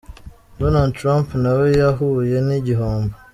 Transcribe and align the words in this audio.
Donald 0.59 0.91
Trump 0.99 1.27
na 1.43 1.51
we 1.59 1.67
yahuye 1.81 2.37
n’igihombo. 2.47 3.15